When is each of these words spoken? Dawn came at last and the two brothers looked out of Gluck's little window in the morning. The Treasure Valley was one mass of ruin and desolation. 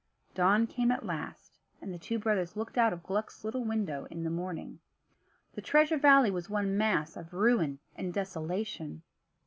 Dawn 0.33 0.65
came 0.65 0.89
at 0.89 1.05
last 1.05 1.59
and 1.79 1.93
the 1.93 1.99
two 1.99 2.17
brothers 2.17 2.55
looked 2.55 2.75
out 2.75 2.91
of 2.91 3.03
Gluck's 3.03 3.43
little 3.43 3.63
window 3.63 4.05
in 4.05 4.23
the 4.23 4.31
morning. 4.31 4.79
The 5.53 5.61
Treasure 5.61 5.97
Valley 5.99 6.31
was 6.31 6.49
one 6.49 6.75
mass 6.75 7.15
of 7.15 7.35
ruin 7.35 7.77
and 7.95 8.11
desolation. 8.11 9.03